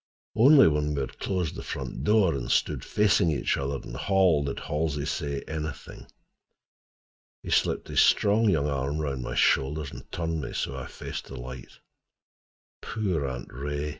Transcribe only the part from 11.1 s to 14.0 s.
the light. "Poor Aunt Ray!"